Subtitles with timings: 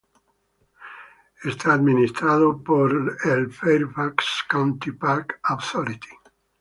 [1.43, 6.09] Está administrado por el "Fairfax County Park Authority".